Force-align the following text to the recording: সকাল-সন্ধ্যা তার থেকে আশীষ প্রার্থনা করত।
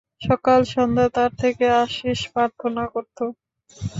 সকাল-সন্ধ্যা 0.21 1.05
তার 1.15 1.31
থেকে 1.41 1.65
আশীষ 1.83 2.19
প্রার্থনা 2.33 2.83
করত। 2.93 3.17